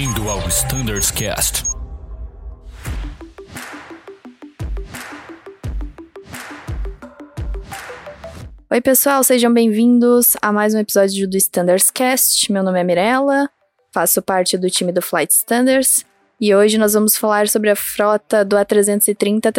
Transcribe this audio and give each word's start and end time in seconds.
Bem-vindo 0.00 0.30
ao 0.30 0.38
Standards 0.48 1.10
Cast. 1.10 1.62
Oi, 8.70 8.80
pessoal, 8.80 9.22
sejam 9.22 9.52
bem-vindos 9.52 10.38
a 10.40 10.50
mais 10.50 10.72
um 10.74 10.78
episódio 10.78 11.28
do 11.28 11.36
Standards 11.36 11.90
Cast. 11.90 12.50
Meu 12.50 12.62
nome 12.62 12.80
é 12.80 12.84
Mirella, 12.84 13.50
faço 13.92 14.22
parte 14.22 14.56
do 14.56 14.70
time 14.70 14.90
do 14.90 15.02
Flight 15.02 15.34
Standards 15.34 16.06
e 16.40 16.54
hoje 16.54 16.78
nós 16.78 16.94
vamos 16.94 17.18
falar 17.18 17.46
sobre 17.46 17.68
a 17.68 17.76
frota 17.76 18.42
do 18.42 18.56
A330 18.56 19.52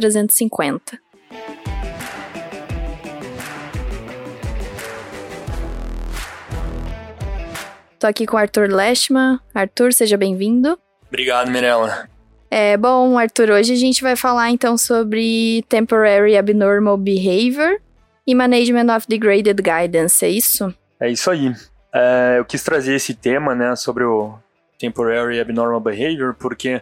Tô 8.01 8.07
aqui 8.07 8.25
com 8.25 8.35
o 8.35 8.39
Arthur 8.39 8.67
Leschman. 8.67 9.39
Arthur, 9.53 9.93
seja 9.93 10.17
bem-vindo. 10.17 10.75
Obrigado, 11.07 11.51
Mirella. 11.51 12.09
É, 12.49 12.75
bom, 12.75 13.15
Arthur, 13.15 13.51
hoje 13.51 13.73
a 13.73 13.75
gente 13.75 14.01
vai 14.01 14.15
falar 14.15 14.49
então 14.49 14.75
sobre 14.75 15.63
Temporary 15.69 16.35
Abnormal 16.35 16.97
Behavior 16.97 17.79
e 18.25 18.33
Management 18.33 18.91
of 18.97 19.05
Degraded 19.07 19.61
Guidance, 19.61 20.25
é 20.25 20.29
isso? 20.29 20.73
É 20.99 21.11
isso 21.11 21.29
aí. 21.29 21.53
É, 21.93 22.37
eu 22.39 22.45
quis 22.45 22.63
trazer 22.63 22.95
esse 22.95 23.13
tema, 23.13 23.53
né, 23.53 23.75
sobre 23.75 24.03
o 24.03 24.33
Temporary 24.79 25.39
Abnormal 25.39 25.79
Behavior, 25.79 26.33
porque 26.33 26.81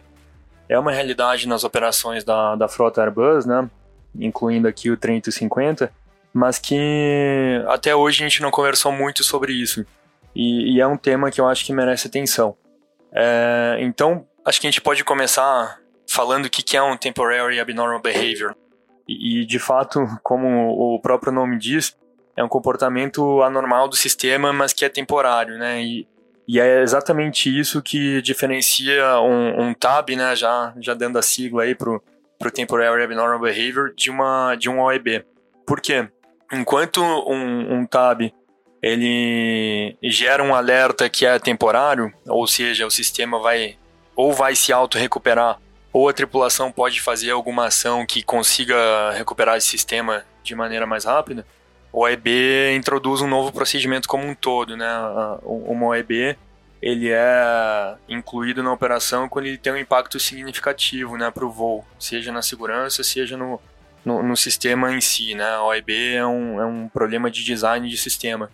é 0.70 0.78
uma 0.78 0.90
realidade 0.90 1.46
nas 1.46 1.64
operações 1.64 2.24
da, 2.24 2.56
da 2.56 2.66
frota 2.66 3.02
Airbus, 3.02 3.44
né, 3.44 3.68
incluindo 4.18 4.66
aqui 4.66 4.90
o 4.90 4.96
350, 4.96 5.92
mas 6.32 6.58
que 6.58 7.62
até 7.68 7.94
hoje 7.94 8.22
a 8.22 8.26
gente 8.26 8.40
não 8.40 8.50
conversou 8.50 8.90
muito 8.90 9.22
sobre 9.22 9.52
isso. 9.52 9.84
E, 10.34 10.76
e 10.76 10.80
é 10.80 10.86
um 10.86 10.96
tema 10.96 11.30
que 11.30 11.40
eu 11.40 11.48
acho 11.48 11.64
que 11.64 11.72
merece 11.72 12.06
atenção. 12.06 12.56
É, 13.12 13.76
então, 13.80 14.26
acho 14.44 14.60
que 14.60 14.66
a 14.66 14.70
gente 14.70 14.80
pode 14.80 15.04
começar 15.04 15.78
falando 16.08 16.46
o 16.46 16.50
que 16.50 16.76
é 16.76 16.82
um 16.82 16.96
Temporary 16.96 17.58
Abnormal 17.60 18.00
Behavior. 18.00 18.54
E, 19.08 19.42
e, 19.42 19.46
de 19.46 19.58
fato, 19.58 20.06
como 20.22 20.68
o 20.68 21.00
próprio 21.00 21.32
nome 21.32 21.58
diz, 21.58 21.96
é 22.36 22.44
um 22.44 22.48
comportamento 22.48 23.42
anormal 23.42 23.88
do 23.88 23.96
sistema, 23.96 24.52
mas 24.52 24.72
que 24.72 24.84
é 24.84 24.88
temporário, 24.88 25.58
né? 25.58 25.82
E, 25.82 26.08
e 26.46 26.60
é 26.60 26.80
exatamente 26.82 27.56
isso 27.56 27.82
que 27.82 28.22
diferencia 28.22 29.20
um, 29.20 29.68
um 29.68 29.74
TAB, 29.74 30.10
né? 30.10 30.34
Já, 30.36 30.74
já 30.80 30.94
dando 30.94 31.18
a 31.18 31.22
sigla 31.22 31.64
aí 31.64 31.74
pro, 31.74 32.02
pro 32.38 32.50
Temporary 32.50 33.02
Abnormal 33.02 33.40
Behavior, 33.40 33.92
de, 33.96 34.10
uma, 34.10 34.54
de 34.56 34.68
um 34.68 34.80
OEB. 34.80 35.24
Por 35.66 35.80
quê? 35.80 36.08
Enquanto 36.52 37.02
um, 37.02 37.74
um 37.74 37.86
TAB 37.86 38.32
ele 38.82 39.96
gera 40.02 40.42
um 40.42 40.54
alerta 40.54 41.08
que 41.08 41.26
é 41.26 41.38
temporário, 41.38 42.12
ou 42.26 42.46
seja, 42.46 42.86
o 42.86 42.90
sistema 42.90 43.38
vai 43.38 43.76
ou 44.16 44.32
vai 44.32 44.54
se 44.54 44.72
auto-recuperar, 44.72 45.58
ou 45.92 46.08
a 46.08 46.12
tripulação 46.12 46.70
pode 46.70 47.00
fazer 47.00 47.30
alguma 47.30 47.66
ação 47.66 48.04
que 48.04 48.22
consiga 48.22 48.76
recuperar 49.12 49.56
esse 49.56 49.68
sistema 49.68 50.24
de 50.42 50.54
maneira 50.54 50.86
mais 50.86 51.04
rápida. 51.04 51.46
O 51.92 52.00
OEB 52.02 52.28
introduz 52.74 53.20
um 53.20 53.26
novo 53.26 53.50
procedimento 53.50 54.08
como 54.08 54.26
um 54.26 54.34
todo, 54.34 54.76
né? 54.76 54.88
O 55.42 55.74
OEB 55.86 56.36
ele 56.80 57.10
é 57.10 57.94
incluído 58.08 58.62
na 58.62 58.72
operação 58.72 59.28
quando 59.28 59.46
ele 59.46 59.58
tem 59.58 59.72
um 59.72 59.76
impacto 59.76 60.18
significativo, 60.18 61.16
né, 61.18 61.30
para 61.30 61.44
o 61.44 61.50
voo, 61.50 61.84
seja 61.98 62.32
na 62.32 62.40
segurança, 62.40 63.04
seja 63.04 63.36
no, 63.36 63.60
no, 64.02 64.22
no, 64.22 64.34
sistema 64.34 64.90
em 64.90 65.00
si, 65.00 65.34
né? 65.34 65.58
O 65.58 65.66
OEB 65.66 66.14
é 66.14 66.26
um, 66.26 66.60
é 66.60 66.64
um 66.64 66.88
problema 66.88 67.30
de 67.30 67.44
design 67.44 67.86
de 67.88 67.98
sistema. 67.98 68.50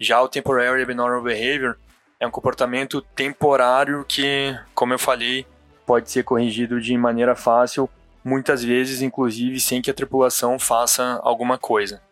Já 0.00 0.20
o 0.22 0.28
Temporary 0.28 0.82
Abnormal 0.82 1.22
Behavior 1.22 1.76
é 2.20 2.26
um 2.26 2.30
comportamento 2.30 3.02
temporário 3.14 4.04
que, 4.06 4.56
como 4.74 4.92
eu 4.92 4.98
falei, 4.98 5.46
pode 5.86 6.10
ser 6.10 6.24
corrigido 6.24 6.80
de 6.80 6.96
maneira 6.96 7.34
fácil, 7.34 7.88
muitas 8.24 8.62
vezes, 8.62 9.02
inclusive, 9.02 9.58
sem 9.60 9.80
que 9.80 9.90
a 9.90 9.94
tripulação 9.94 10.58
faça 10.58 11.20
alguma 11.22 11.58
coisa. 11.58 12.02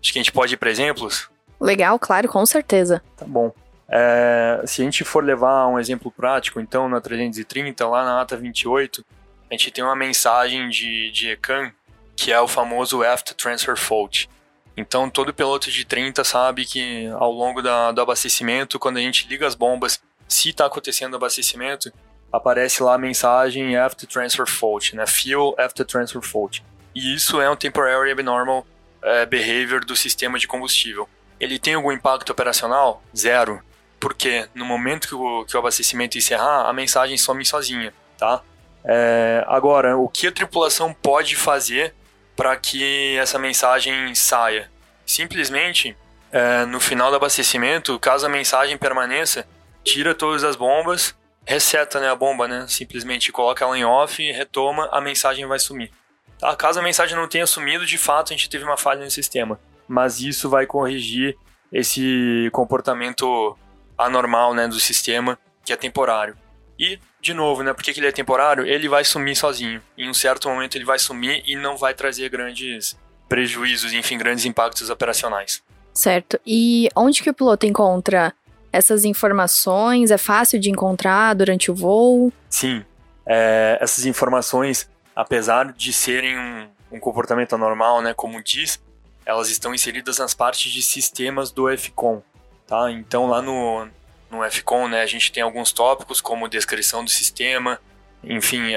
Acho 0.00 0.12
que 0.12 0.18
a 0.18 0.22
gente 0.22 0.32
pode 0.32 0.54
ir 0.54 0.56
para 0.56 0.70
exemplos? 0.70 1.30
Legal, 1.60 1.98
claro, 1.98 2.28
com 2.28 2.44
certeza. 2.44 3.02
Tá 3.16 3.24
bom. 3.24 3.52
É, 3.88 4.62
se 4.66 4.82
a 4.82 4.84
gente 4.84 5.04
for 5.04 5.22
levar 5.22 5.66
um 5.68 5.78
exemplo 5.78 6.10
prático, 6.10 6.60
então, 6.60 6.88
na 6.88 7.00
330, 7.00 7.86
lá 7.86 8.04
na 8.04 8.20
ata 8.20 8.36
28, 8.36 9.04
a 9.50 9.54
gente 9.54 9.70
tem 9.70 9.84
uma 9.84 9.94
mensagem 9.94 10.68
de, 10.68 11.10
de 11.10 11.30
ECAN, 11.30 11.72
que 12.16 12.32
é 12.32 12.40
o 12.40 12.48
famoso 12.48 13.02
Aft 13.02 13.34
Transfer 13.34 13.76
Fault. 13.76 14.28
Então, 14.76 15.10
todo 15.10 15.34
piloto 15.34 15.70
de 15.70 15.84
30 15.84 16.24
sabe 16.24 16.64
que 16.64 17.06
ao 17.08 17.30
longo 17.30 17.60
da, 17.60 17.92
do 17.92 18.00
abastecimento, 18.00 18.78
quando 18.78 18.96
a 18.96 19.00
gente 19.00 19.28
liga 19.28 19.46
as 19.46 19.54
bombas, 19.54 20.00
se 20.26 20.50
está 20.50 20.66
acontecendo 20.66 21.16
abastecimento, 21.16 21.92
aparece 22.32 22.82
lá 22.82 22.94
a 22.94 22.98
mensagem 22.98 23.76
After 23.76 24.08
Transfer 24.08 24.46
Fault, 24.46 24.96
né? 24.96 25.06
Fuel 25.06 25.54
After 25.58 25.84
Transfer 25.84 26.22
Fault. 26.22 26.64
E 26.94 27.14
isso 27.14 27.40
é 27.40 27.50
um 27.50 27.56
Temporary 27.56 28.10
Abnormal 28.10 28.66
é, 29.02 29.26
Behavior 29.26 29.84
do 29.84 29.94
sistema 29.94 30.38
de 30.38 30.48
combustível. 30.48 31.08
Ele 31.38 31.58
tem 31.58 31.74
algum 31.74 31.92
impacto 31.92 32.30
operacional? 32.30 33.02
Zero. 33.14 33.62
Porque 34.00 34.48
no 34.54 34.64
momento 34.64 35.08
que 35.08 35.14
o, 35.14 35.44
que 35.44 35.56
o 35.56 35.60
abastecimento 35.60 36.16
encerrar, 36.16 36.68
a 36.68 36.72
mensagem 36.72 37.16
some 37.18 37.44
sozinha, 37.44 37.92
tá? 38.16 38.42
É, 38.84 39.44
agora, 39.46 39.96
o 39.96 40.08
que 40.08 40.26
a 40.26 40.32
tripulação 40.32 40.92
pode 40.92 41.36
fazer 41.36 41.94
para 42.42 42.56
que 42.56 43.16
essa 43.18 43.38
mensagem 43.38 44.12
saia. 44.16 44.68
Simplesmente, 45.06 45.96
é, 46.32 46.64
no 46.64 46.80
final 46.80 47.08
do 47.08 47.14
abastecimento, 47.14 47.96
caso 48.00 48.26
a 48.26 48.28
mensagem 48.28 48.76
permaneça, 48.76 49.46
tira 49.84 50.12
todas 50.12 50.42
as 50.42 50.56
bombas, 50.56 51.14
reseta 51.46 52.00
né, 52.00 52.10
a 52.10 52.16
bomba, 52.16 52.48
né? 52.48 52.66
Simplesmente 52.66 53.30
coloca 53.30 53.64
ela 53.64 53.78
em 53.78 53.84
off, 53.84 54.20
retoma, 54.32 54.88
a 54.90 55.00
mensagem 55.00 55.46
vai 55.46 55.60
sumir. 55.60 55.92
Tá? 56.36 56.56
Caso 56.56 56.80
a 56.80 56.82
mensagem 56.82 57.16
não 57.16 57.28
tenha 57.28 57.46
sumido, 57.46 57.86
de 57.86 57.96
fato 57.96 58.32
a 58.32 58.36
gente 58.36 58.50
teve 58.50 58.64
uma 58.64 58.76
falha 58.76 59.04
no 59.04 59.10
sistema. 59.12 59.60
Mas 59.86 60.20
isso 60.20 60.50
vai 60.50 60.66
corrigir 60.66 61.36
esse 61.72 62.50
comportamento 62.50 63.56
anormal 63.96 64.52
né, 64.52 64.66
do 64.66 64.80
sistema, 64.80 65.38
que 65.64 65.72
é 65.72 65.76
temporário. 65.76 66.36
E, 66.82 66.98
de 67.20 67.32
novo, 67.32 67.62
né, 67.62 67.72
porque 67.72 67.92
ele 67.92 68.08
é 68.08 68.10
temporário, 68.10 68.66
ele 68.66 68.88
vai 68.88 69.04
sumir 69.04 69.36
sozinho. 69.36 69.80
Em 69.96 70.10
um 70.10 70.12
certo 70.12 70.48
momento 70.48 70.74
ele 70.74 70.84
vai 70.84 70.98
sumir 70.98 71.40
e 71.46 71.54
não 71.54 71.76
vai 71.76 71.94
trazer 71.94 72.28
grandes 72.28 72.98
prejuízos, 73.28 73.92
enfim, 73.92 74.18
grandes 74.18 74.44
impactos 74.44 74.90
operacionais. 74.90 75.62
Certo. 75.94 76.40
E 76.44 76.88
onde 76.96 77.22
que 77.22 77.30
o 77.30 77.34
piloto 77.34 77.66
encontra 77.66 78.34
essas 78.72 79.04
informações? 79.04 80.10
É 80.10 80.18
fácil 80.18 80.58
de 80.58 80.70
encontrar 80.70 81.34
durante 81.34 81.70
o 81.70 81.74
voo? 81.74 82.32
Sim. 82.50 82.84
É, 83.24 83.78
essas 83.80 84.04
informações, 84.04 84.90
apesar 85.14 85.72
de 85.72 85.92
serem 85.92 86.36
um, 86.36 86.68
um 86.90 86.98
comportamento 86.98 87.54
anormal, 87.54 88.02
né, 88.02 88.12
como 88.12 88.42
diz, 88.42 88.82
elas 89.24 89.48
estão 89.50 89.72
inseridas 89.72 90.18
nas 90.18 90.34
partes 90.34 90.72
de 90.72 90.82
sistemas 90.82 91.52
do 91.52 91.68
FCOM. 91.78 92.20
Tá? 92.66 92.90
Então, 92.90 93.28
lá 93.28 93.40
no, 93.40 93.86
no 94.32 94.50
FCON, 94.50 94.88
né, 94.88 95.02
a 95.02 95.06
gente 95.06 95.30
tem 95.30 95.42
alguns 95.42 95.72
tópicos 95.72 96.20
como 96.20 96.48
descrição 96.48 97.04
do 97.04 97.10
sistema, 97.10 97.78
enfim, 98.24 98.74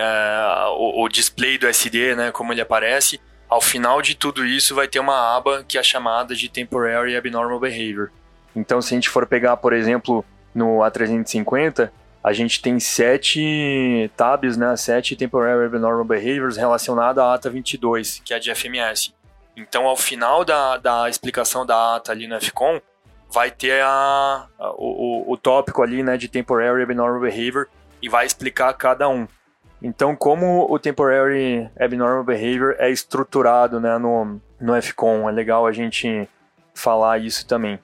o, 0.78 1.04
o, 1.04 1.10
display 1.10 1.58
do 1.58 1.68
SD, 1.68 2.16
né, 2.16 2.32
como 2.32 2.52
ele 2.52 2.62
aparece. 2.62 3.22
Ao 3.48 3.62
final 3.62 4.02
de 4.02 4.16
tudo 4.16 4.46
isso 4.46 4.76
vai 4.76 4.88
ter 4.88 5.00
uma 5.00 5.36
aba 5.38 5.64
que 5.64 5.78
é 5.78 5.84
chamada 5.84 6.36
de 6.36 6.50
Temporary 6.50 7.16
Abnormal 7.16 7.60
Behavior. 7.60 8.12
Então, 8.56 8.82
se 8.82 8.94
a 8.94 8.98
gente 8.98 9.10
for 9.10 9.26
pegar, 9.28 9.56
por 9.58 9.72
exemplo, 9.72 10.26
no 10.54 10.80
A350, 10.80 11.92
a 12.24 12.34
gente 12.34 12.62
tem 12.62 12.80
sete 12.80 14.10
tabs, 14.18 14.58
né, 14.58 14.76
sete 14.76 15.16
Temporary 15.16 15.66
Abnormal 15.66 16.06
Behaviors 16.06 16.58
relacionadas 16.58 17.24
à 17.24 17.34
ATA 17.34 17.50
22, 17.50 18.22
que 18.26 18.34
é 18.34 18.40
de 18.40 18.54
FMS. 18.54 19.14
Então, 19.56 19.86
ao 19.86 19.96
final 19.96 20.44
da, 20.44 20.78
da 20.78 21.10
explicação 21.10 21.66
da 21.66 21.96
ATA 21.96 22.12
ali 22.12 22.28
no 22.28 22.40
FCON, 22.42 22.82
vai 23.36 23.52
ter 23.52 23.82
a, 23.84 24.48
a 24.58 24.72
o, 24.78 25.26
o 25.28 25.36
tópico 25.36 25.84
ali, 25.84 26.02
né, 26.02 26.16
de 26.16 26.30
Temporary 26.30 26.84
Abnormal 26.84 27.20
Behavior 27.20 27.68
e 28.02 28.08
vai 28.08 28.26
explicar 28.26 28.74
cada 28.74 29.10
um. 29.10 29.28
Então, 29.82 30.16
como 30.16 30.66
o 30.72 30.80
Temporary 30.80 31.70
Abnormal 31.78 32.24
Behavior 32.24 32.76
é 32.80 32.90
estruturado 32.90 33.80
né, 33.80 33.98
no, 33.98 34.40
no 34.60 34.82
FCON, 34.82 35.30
é 35.30 35.34
legal 35.34 35.68
a 35.68 35.74
gente 35.74 36.30
falar 36.74 37.20
isso 37.20 37.46
também. 37.46 37.78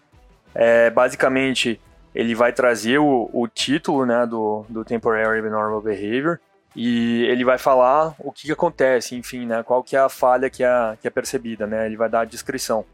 É, 0.55 0.89
basicamente, 0.89 1.81
ele 2.15 2.33
vai 2.33 2.53
trazer 2.53 2.97
o, 2.99 3.29
o 3.33 3.45
título 3.45 4.05
né, 4.05 4.25
do, 4.25 4.65
do 4.69 4.85
Temporary 4.85 5.39
Abnormal 5.39 5.81
Behavior 5.81 6.39
e 6.73 7.25
ele 7.25 7.43
vai 7.43 7.57
falar 7.57 8.15
o 8.19 8.31
que, 8.31 8.43
que 8.43 8.51
acontece, 8.53 9.15
enfim, 9.15 9.45
né, 9.45 9.63
qual 9.63 9.83
que 9.83 9.97
é 9.97 9.99
a 9.99 10.07
falha 10.07 10.49
que 10.49 10.63
é, 10.63 10.97
que 11.01 11.07
é 11.07 11.11
percebida, 11.11 11.67
né, 11.67 11.85
ele 11.85 11.97
vai 11.97 12.07
dar 12.07 12.21
a 12.21 12.25
descrição. 12.25 12.85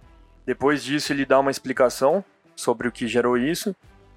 Depois 0.43 0.81
disso, 0.81 1.11
ele 1.13 1.25
dá 1.25 1.39
uma 1.39 1.51
explicação 1.51 2.23
sobre 2.57 2.87
o 2.87 2.91
que 2.91 3.07
gerou 3.07 3.37
isso. 3.37 3.73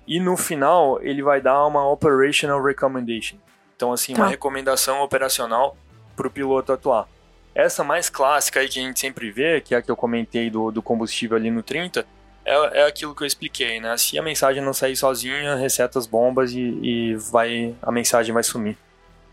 E 0.09 0.19
no 0.19 0.37
final, 0.37 1.01
ele 1.01 1.23
vai 1.23 1.41
dar 1.41 1.65
uma 1.67 1.89
operational 1.89 2.61
recommendation. 2.61 3.37
Então, 3.77 3.93
assim, 3.93 4.15
tá. 4.15 4.23
uma 4.23 4.29
recomendação 4.29 5.01
operacional 5.03 5.77
para 6.17 6.27
o 6.27 6.31
piloto 6.31 6.73
atuar. 6.73 7.07
Essa 7.55 7.85
mais 7.85 8.11
clássica 8.11 8.61
aí 8.61 8.69
que 8.69 8.81
a 8.81 8.83
gente 8.83 8.99
sempre 8.99 9.31
vê, 9.31 9.61
que 9.61 9.75
é 9.75 9.79
a 9.79 9.83
que 9.83 9.91
eu 9.91 9.97
comentei 9.97 10.51
do, 10.51 10.71
do 10.71 10.83
combustível 10.83 11.37
ali 11.37 11.51
no 11.51 11.63
30, 11.63 12.05
é, 12.45 12.81
é 12.81 12.87
aquilo 12.87 13.15
que 13.15 13.23
eu 13.23 13.27
expliquei, 13.27 13.81
né? 13.81 13.97
Se 13.97 14.19
a 14.19 14.23
mensagem 14.23 14.63
não 14.63 14.73
sair 14.73 14.97
sozinha, 14.97 15.55
reseta 15.57 15.99
as 15.99 16.07
bombas 16.07 16.53
e, 16.53 16.61
e 16.61 17.15
vai 17.15 17.75
a 17.83 17.93
mensagem 17.93 18.33
vai 18.33 18.43
sumir. 18.43 18.77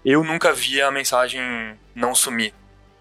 Eu 0.03 0.23
nunca 0.23 0.53
vi 0.53 0.81
a 0.81 0.91
mensagem 0.91 1.41
não 1.95 2.13
sumir. 2.13 2.53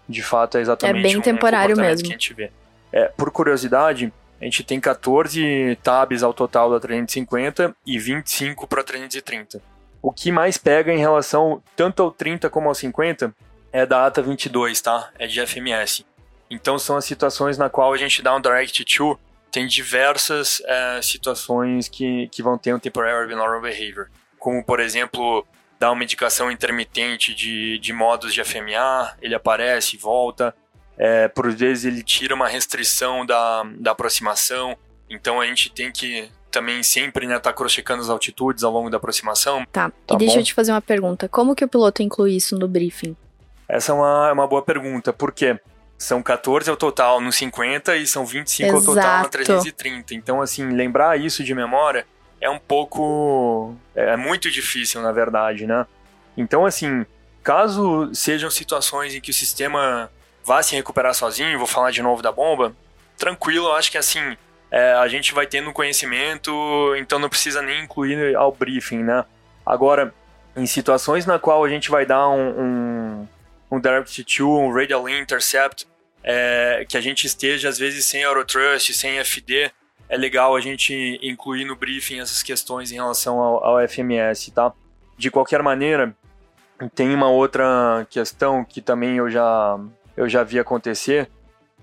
De 0.07 0.23
fato, 0.23 0.57
é 0.57 0.61
exatamente 0.61 0.99
é 0.99 1.03
bem 1.03 1.17
um 1.17 1.21
temporário 1.21 1.75
mesmo. 1.77 2.07
que 2.07 2.13
a 2.13 2.17
gente 2.17 2.33
vê. 2.33 2.51
É, 2.91 3.05
por 3.09 3.29
curiosidade, 3.29 4.11
a 4.39 4.45
gente 4.45 4.63
tem 4.63 4.79
14 4.79 5.77
tabs 5.81 6.23
ao 6.23 6.33
total 6.33 6.69
da 6.71 6.79
350 6.79 7.75
e 7.85 7.97
25 7.97 8.67
para 8.67 8.83
330. 8.83 9.61
O 10.01 10.11
que 10.11 10.31
mais 10.31 10.57
pega 10.57 10.93
em 10.93 10.99
relação 10.99 11.61
tanto 11.75 12.03
ao 12.03 12.11
30 12.11 12.49
como 12.49 12.69
ao 12.69 12.75
50 12.75 13.33
é 13.71 13.85
da 13.85 14.05
ATA 14.05 14.21
22, 14.21 14.79
tá? 14.79 15.09
É 15.17 15.27
de 15.27 15.45
FMS. 15.45 16.05
Então 16.49 16.79
são 16.79 16.95
as 16.95 17.05
situações 17.05 17.57
na 17.57 17.69
qual 17.69 17.93
a 17.93 17.97
gente 17.97 18.21
dá 18.21 18.35
um 18.35 18.41
direct 18.41 18.85
to, 18.85 19.19
tem 19.51 19.65
diversas 19.65 20.61
é, 20.65 21.01
situações 21.01 21.87
que, 21.87 22.27
que 22.29 22.43
vão 22.43 22.57
ter 22.57 22.73
um 22.73 22.79
temporary 22.79 23.25
abnormal 23.25 23.61
behavior. 23.61 24.09
Como, 24.37 24.63
por 24.63 24.79
exemplo, 24.79 25.45
dar 25.79 25.91
uma 25.91 26.03
indicação 26.03 26.51
intermitente 26.51 27.33
de, 27.33 27.79
de 27.79 27.93
modos 27.93 28.33
de 28.33 28.43
FMA, 28.43 29.15
ele 29.21 29.35
aparece 29.35 29.97
volta. 29.97 30.55
É, 30.97 31.27
por 31.27 31.51
vezes 31.51 31.85
ele 31.85 32.01
tira 32.01 32.33
uma 32.33 32.47
restrição 32.47 33.25
da, 33.25 33.63
da 33.77 33.91
aproximação, 33.91 34.75
então 35.09 35.39
a 35.39 35.45
gente 35.45 35.71
tem 35.71 35.91
que 35.91 36.29
também 36.51 36.81
sempre 36.81 37.27
né, 37.27 37.37
tá 37.37 37.53
cross-checando 37.53 38.01
as 38.01 38.09
altitudes 38.09 38.63
ao 38.63 38.71
longo 38.71 38.89
da 38.89 38.97
aproximação. 38.97 39.63
Tá, 39.71 39.91
tá 40.05 40.15
e 40.15 40.17
deixa 40.17 40.35
bom? 40.35 40.39
eu 40.39 40.43
te 40.43 40.53
fazer 40.53 40.71
uma 40.71 40.81
pergunta. 40.81 41.29
Como 41.29 41.53
que 41.53 41.63
o 41.63 41.67
piloto 41.67 42.01
inclui 42.01 42.35
isso 42.35 42.57
no 42.57 42.67
briefing? 42.67 43.15
Essa 43.67 43.91
é 43.91 43.95
uma, 43.95 44.29
é 44.29 44.31
uma 44.31 44.47
boa 44.47 44.61
pergunta, 44.61 45.13
porque 45.13 45.59
são 45.97 46.23
14 46.23 46.69
ao 46.69 46.77
total 46.77 47.19
no 47.19 47.31
50 47.31 47.97
e 47.97 48.07
são 48.07 48.25
25 48.25 48.69
Exato. 48.69 48.89
ao 48.89 48.95
total 48.95 49.23
no 49.23 49.29
330. 49.29 50.15
Então, 50.15 50.41
assim, 50.41 50.69
lembrar 50.69 51.19
isso 51.19 51.43
de 51.43 51.53
memória 51.53 52.05
é 52.39 52.49
um 52.49 52.59
pouco. 52.59 53.75
É 53.95 54.15
muito 54.15 54.49
difícil, 54.49 55.01
na 55.01 55.11
verdade, 55.11 55.65
né? 55.65 55.85
Então, 56.35 56.65
assim, 56.65 57.05
caso 57.43 58.09
sejam 58.13 58.49
situações 58.49 59.13
em 59.13 59.21
que 59.21 59.31
o 59.31 59.33
sistema 59.33 60.09
vá 60.47 60.63
se 60.63 60.73
recuperar 60.73 61.13
sozinho, 61.13 61.57
vou 61.57 61.67
falar 61.67 61.91
de 61.91 62.01
novo 62.01 62.21
da 62.21 62.31
bomba, 62.31 62.73
tranquilo, 63.17 63.67
eu 63.67 63.73
acho 63.73 63.91
que 63.91 63.97
assim, 63.97 64.37
é, 64.71 64.93
a 64.93 65.05
gente 65.09 65.33
vai 65.33 65.45
tendo 65.45 65.73
conhecimento, 65.73 66.49
então 66.95 67.19
não 67.19 67.27
precisa 67.27 67.61
nem 67.61 67.83
incluir 67.83 68.33
ao 68.33 68.49
briefing, 68.53 69.03
né? 69.03 69.25
Agora, 69.65 70.13
em 70.55 70.65
situações 70.65 71.25
na 71.25 71.37
qual 71.37 71.65
a 71.65 71.69
gente 71.69 71.91
vai 71.91 72.05
dar 72.05 72.29
um, 72.29 72.61
um, 72.61 73.27
um 73.71 73.79
Direct 73.79 74.23
to, 74.23 74.49
um 74.49 74.73
Radial 74.73 75.09
Intercept, 75.09 75.85
é, 76.23 76.85
que 76.87 76.95
a 76.95 77.01
gente 77.01 77.27
esteja 77.27 77.67
às 77.67 77.77
vezes 77.77 78.05
sem 78.05 78.21
Eurotrust, 78.21 78.93
sem 78.93 79.19
FD, 79.19 79.69
é 80.07 80.15
legal 80.15 80.55
a 80.55 80.61
gente 80.61 81.19
incluir 81.21 81.65
no 81.65 81.75
briefing 81.75 82.21
essas 82.21 82.41
questões 82.41 82.89
em 82.89 82.95
relação 82.95 83.37
ao, 83.37 83.65
ao 83.65 83.87
FMS, 83.89 84.49
tá? 84.51 84.71
De 85.17 85.29
qualquer 85.29 85.61
maneira, 85.61 86.15
tem 86.95 87.13
uma 87.13 87.29
outra 87.29 88.07
questão 88.09 88.63
que 88.63 88.79
também 88.79 89.17
eu 89.17 89.29
já 89.29 89.77
eu 90.17 90.27
já 90.27 90.43
vi 90.43 90.59
acontecer, 90.59 91.29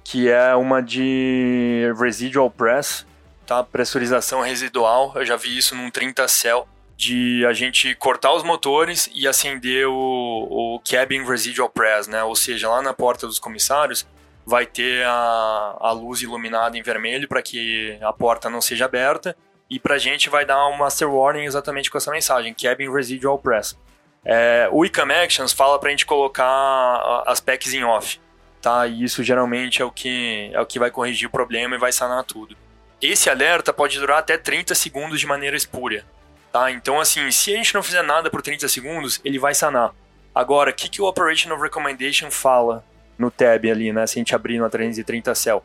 que 0.02 0.28
é 0.28 0.54
uma 0.56 0.82
de 0.82 1.90
residual 1.96 2.50
press, 2.50 3.06
tá? 3.46 3.62
Pressurização 3.62 4.42
residual. 4.42 5.12
Eu 5.14 5.24
já 5.24 5.36
vi 5.36 5.56
isso 5.56 5.74
num 5.76 5.90
30 5.90 6.26
cell 6.26 6.68
de 6.96 7.44
a 7.46 7.52
gente 7.52 7.94
cortar 7.94 8.34
os 8.34 8.42
motores 8.42 9.08
e 9.14 9.26
acender 9.26 9.86
o, 9.86 9.94
o 9.94 10.80
cabin 10.80 11.24
residual 11.24 11.70
press, 11.70 12.08
né? 12.08 12.22
Ou 12.24 12.34
seja, 12.34 12.68
lá 12.68 12.82
na 12.82 12.92
porta 12.92 13.26
dos 13.26 13.38
comissários 13.38 14.06
vai 14.44 14.66
ter 14.66 15.04
a, 15.06 15.76
a 15.80 15.92
luz 15.92 16.20
iluminada 16.20 16.76
em 16.76 16.82
vermelho 16.82 17.26
para 17.28 17.40
que 17.40 17.96
a 18.02 18.12
porta 18.12 18.50
não 18.50 18.60
seja 18.60 18.84
aberta 18.84 19.34
e 19.70 19.78
para 19.78 19.94
a 19.94 19.98
gente 19.98 20.28
vai 20.28 20.44
dar 20.44 20.68
um 20.68 20.76
master 20.76 21.10
warning 21.10 21.44
exatamente 21.44 21.90
com 21.90 21.96
essa 21.96 22.10
mensagem, 22.10 22.52
cabin 22.52 22.92
residual 22.92 23.38
press. 23.38 23.78
É, 24.24 24.68
o 24.70 24.84
ICAM 24.84 25.10
Actions 25.10 25.52
fala 25.52 25.78
para 25.78 25.88
a 25.88 25.90
gente 25.90 26.04
colocar 26.04 27.22
as 27.26 27.40
packs 27.40 27.72
em 27.72 27.84
off 27.84 28.18
tá? 28.64 28.86
E 28.86 29.04
isso 29.04 29.22
geralmente 29.22 29.82
é 29.82 29.84
o 29.84 29.90
que 29.90 30.50
é 30.52 30.60
o 30.60 30.64
que 30.64 30.78
vai 30.78 30.90
corrigir 30.90 31.28
o 31.28 31.30
problema 31.30 31.76
e 31.76 31.78
vai 31.78 31.92
sanar 31.92 32.24
tudo. 32.24 32.56
Esse 33.00 33.28
alerta 33.28 33.74
pode 33.74 33.98
durar 33.98 34.18
até 34.18 34.38
30 34.38 34.74
segundos 34.74 35.20
de 35.20 35.26
maneira 35.26 35.54
espúria, 35.54 36.06
tá? 36.50 36.70
Então 36.70 36.98
assim, 36.98 37.30
se 37.30 37.52
a 37.52 37.56
gente 37.58 37.74
não 37.74 37.82
fizer 37.82 38.02
nada 38.02 38.30
por 38.30 38.40
30 38.40 38.66
segundos, 38.68 39.20
ele 39.22 39.38
vai 39.38 39.54
sanar. 39.54 39.94
Agora, 40.34 40.70
o 40.70 40.74
que, 40.74 40.88
que 40.88 41.02
o 41.02 41.04
Operational 41.04 41.60
Recommendation 41.60 42.30
fala 42.30 42.82
no 43.18 43.30
tab 43.30 43.66
ali, 43.66 43.92
né? 43.92 44.06
Se 44.06 44.18
a 44.18 44.20
gente 44.20 44.34
abrir 44.34 44.58
no 44.58 44.68
330 44.68 45.34
cell, 45.34 45.62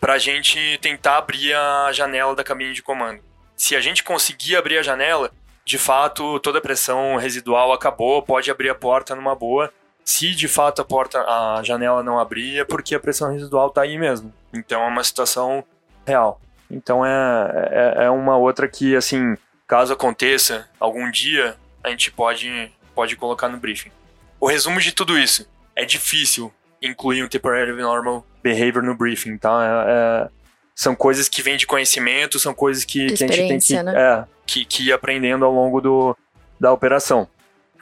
pra 0.00 0.18
gente 0.18 0.76
tentar 0.82 1.18
abrir 1.18 1.54
a 1.54 1.92
janela 1.92 2.34
da 2.34 2.42
cabine 2.42 2.74
de 2.74 2.82
comando. 2.82 3.20
Se 3.56 3.76
a 3.76 3.80
gente 3.80 4.02
conseguir 4.02 4.56
abrir 4.56 4.78
a 4.78 4.82
janela, 4.82 5.30
de 5.64 5.78
fato, 5.78 6.40
toda 6.40 6.58
a 6.58 6.62
pressão 6.62 7.16
residual 7.16 7.72
acabou, 7.72 8.20
pode 8.22 8.50
abrir 8.50 8.70
a 8.70 8.74
porta 8.74 9.14
numa 9.14 9.36
boa 9.36 9.72
se 10.04 10.34
de 10.34 10.48
fato 10.48 10.82
a 10.82 10.84
porta, 10.84 11.20
a 11.20 11.60
janela 11.62 12.02
não 12.02 12.18
abrir, 12.18 12.58
é 12.58 12.64
porque 12.64 12.94
a 12.94 13.00
pressão 13.00 13.32
residual 13.32 13.68
está 13.68 13.82
aí 13.82 13.98
mesmo. 13.98 14.32
Então 14.52 14.82
é 14.82 14.86
uma 14.86 15.04
situação 15.04 15.64
real. 16.06 16.40
Então 16.70 17.04
é, 17.04 17.68
é, 17.70 18.04
é, 18.04 18.10
uma 18.10 18.36
outra 18.36 18.68
que, 18.68 18.94
assim, 18.94 19.36
caso 19.66 19.92
aconteça 19.92 20.68
algum 20.78 21.10
dia, 21.10 21.56
a 21.82 21.90
gente 21.90 22.10
pode, 22.10 22.72
pode 22.94 23.16
colocar 23.16 23.48
no 23.48 23.58
briefing. 23.58 23.90
O 24.38 24.46
resumo 24.46 24.80
de 24.80 24.92
tudo 24.92 25.18
isso 25.18 25.48
é 25.74 25.84
difícil 25.84 26.52
incluir 26.80 27.22
um 27.22 27.28
temporary 27.28 27.72
normal 27.72 28.24
behavior 28.42 28.82
no 28.82 28.94
briefing, 28.94 29.36
tá? 29.36 29.84
É, 29.86 29.92
é, 29.92 30.28
são 30.74 30.94
coisas 30.94 31.28
que 31.28 31.42
vêm 31.42 31.56
de 31.56 31.66
conhecimento, 31.66 32.38
são 32.38 32.54
coisas 32.54 32.84
que, 32.84 33.06
que 33.12 33.24
a 33.24 33.26
gente 33.26 33.48
tem 33.48 33.58
que, 33.58 33.82
né? 33.82 33.94
é, 33.96 34.24
que, 34.46 34.64
que 34.64 34.88
ir 34.88 34.92
aprendendo 34.92 35.44
ao 35.44 35.52
longo 35.52 35.80
do, 35.80 36.16
da 36.58 36.72
operação. 36.72 37.28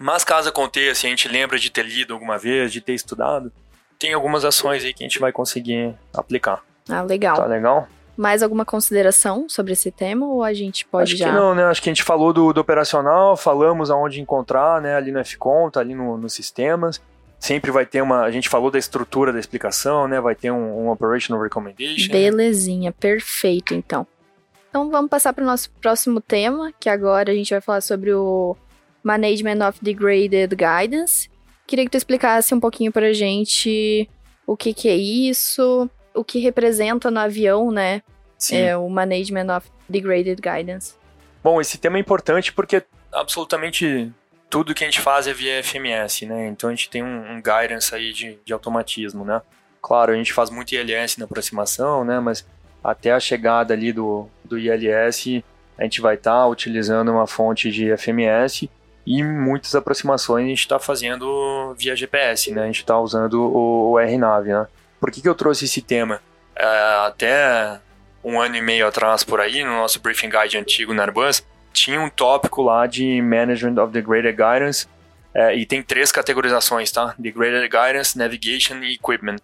Mas 0.01 0.25
caso 0.25 0.49
aconteça, 0.49 1.07
a 1.07 1.11
gente 1.11 1.29
lembra 1.29 1.59
de 1.59 1.71
ter 1.71 1.85
lido 1.85 2.15
alguma 2.15 2.39
vez, 2.39 2.73
de 2.73 2.81
ter 2.81 2.95
estudado, 2.95 3.53
tem 3.99 4.13
algumas 4.13 4.45
ações 4.45 4.85
aí 4.85 4.95
que 4.95 5.03
a 5.03 5.09
gente 5.09 5.19
vai 5.19 5.33
conseguir 5.33 5.95
aplicar. 6.15 6.63
Ah, 6.89 7.03
legal. 7.03 7.37
Tá 7.37 7.47
legal? 7.47 7.89
Mais 8.17 8.43
alguma 8.43 8.65
consideração 8.65 9.49
sobre 9.49 9.73
esse 9.73 9.91
tema 9.91 10.27
ou 10.27 10.43
a 10.43 10.53
gente 10.53 10.85
pode 10.87 11.13
Acho 11.13 11.19
já... 11.19 11.29
que 11.29 11.35
não, 11.35 11.55
né? 11.55 11.65
Acho 11.65 11.83
que 11.83 11.89
a 11.89 11.93
gente 11.93 12.03
falou 12.03 12.33
do, 12.33 12.53
do 12.53 12.61
operacional, 12.61 13.37
falamos 13.37 13.91
aonde 13.91 14.21
encontrar, 14.21 14.81
né? 14.81 14.97
Ali 14.97 15.13
no 15.13 15.25
FCON, 15.25 15.71
tá 15.71 15.81
ali 15.81 15.95
no, 15.95 16.17
nos 16.17 16.33
sistemas. 16.33 17.01
Sempre 17.39 17.71
vai 17.71 17.87
ter 17.87 18.03
uma... 18.03 18.23
A 18.23 18.31
gente 18.31 18.49
falou 18.49 18.71
da 18.71 18.79
estrutura 18.79 19.33
da 19.33 19.39
explicação, 19.39 20.09
né? 20.09 20.21
Vai 20.21 20.35
ter 20.35 20.51
um, 20.51 20.87
um 20.87 20.91
Operational 20.91 21.41
Recommendation. 21.43 22.11
Belezinha, 22.11 22.91
perfeito, 22.91 23.75
então. 23.75 24.07
Então 24.69 24.91
vamos 24.91 25.11
passar 25.11 25.33
para 25.33 25.45
o 25.45 25.47
nosso 25.47 25.71
próximo 25.81 26.21
tema, 26.21 26.73
que 26.79 26.89
agora 26.89 27.31
a 27.31 27.35
gente 27.35 27.51
vai 27.51 27.61
falar 27.61 27.81
sobre 27.81 28.13
o 28.13 28.57
Management 29.03 29.67
of 29.67 29.79
Degraded 29.83 30.55
Guidance. 30.55 31.31
Queria 31.67 31.85
que 31.85 31.91
tu 31.91 31.97
explicasse 31.97 32.55
um 32.55 32.61
pouquinho 32.61 32.91
pra 32.91 33.13
gente 33.13 34.09
o 34.47 34.57
que, 34.57 34.73
que 34.73 34.89
é 34.89 34.97
isso, 34.97 35.89
o 36.15 36.25
que 36.25 36.39
representa 36.39 37.11
no 37.11 37.21
avião, 37.21 37.71
né? 37.71 38.03
Sim. 38.39 38.57
É 38.57 38.77
o 38.77 38.89
Management 38.89 39.55
of 39.57 39.69
Degraded 39.89 40.41
Guidance. 40.41 40.95
Bom, 41.43 41.61
esse 41.61 41.79
tema 41.79 41.99
é 41.99 42.01
importante 42.01 42.53
porque 42.53 42.83
absolutamente 43.13 44.11
tudo 44.49 44.75
que 44.75 44.85
a 44.85 44.87
gente 44.87 45.01
faz 45.01 45.27
é 45.27 45.33
via 45.33 45.63
FMS, 45.63 46.25
né? 46.27 46.49
Então 46.49 46.71
a 46.71 46.75
gente 46.75 46.89
tem 46.89 47.03
um, 47.03 47.33
um 47.33 47.43
guidance 47.43 47.95
aí 47.95 48.13
de, 48.13 48.39
de 48.45 48.53
automatismo, 48.53 49.25
né? 49.25 49.43
Claro, 49.83 50.13
a 50.13 50.17
gente 50.17 50.33
faz 50.33 50.51
muito 50.51 50.73
ILS 50.73 51.17
na 51.19 51.25
aproximação, 51.25 52.05
né? 52.05 52.19
Mas 52.21 52.47
até 52.83 53.13
a 53.13 53.21
chegada 53.21 53.75
ali 53.75 53.93
do, 53.93 54.29
do 54.45 54.59
ILS, 54.59 55.43
a 55.77 55.83
gente 55.85 56.01
vai 56.01 56.15
estar 56.15 56.33
tá 56.33 56.47
utilizando 56.47 57.11
uma 57.11 57.27
fonte 57.27 57.71
de 57.71 57.95
FMS 57.97 58.69
e 59.09 59.25
muitas 59.25 59.75
aproximações 59.75 60.45
a 60.45 60.49
gente 60.49 60.61
está 60.61 60.79
fazendo 60.79 61.75
via 61.79 61.97
GPS, 61.97 62.53
né? 62.53 62.65
A 62.65 62.67
gente 62.67 62.81
está 62.81 63.01
usando 63.01 63.43
o, 63.43 63.93
o 63.93 63.99
RNAV, 63.99 64.49
né? 64.49 64.67
Por 65.01 65.11
que, 65.11 65.23
que 65.23 65.29
eu 65.29 65.35
trouxe 65.35 65.65
esse 65.65 65.81
tema? 65.81 66.21
É, 66.55 67.07
até 67.07 67.81
um 68.23 68.39
ano 68.39 68.57
e 68.57 68.61
meio 68.61 68.87
atrás, 68.87 69.25
por 69.25 69.41
aí, 69.41 69.65
no 69.65 69.71
nosso 69.71 69.99
briefing 70.01 70.29
guide 70.29 70.59
antigo 70.59 70.93
na 70.93 71.05
Airbus, 71.05 71.43
tinha 71.73 71.99
um 71.99 72.11
tópico 72.11 72.61
lá 72.61 72.87
de 72.87 73.23
Management 73.23 73.83
of 73.83 73.91
Degraded 73.91 74.37
Guidance, 74.37 74.87
é, 75.33 75.57
e 75.57 75.65
tem 75.65 75.83
três 75.83 76.13
categorizações, 76.13 76.93
tá? 76.93 77.15
Degraded 77.19 77.67
Guidance, 77.67 78.19
Navigation 78.19 78.77
e 78.83 78.97
Equipment. 78.97 79.37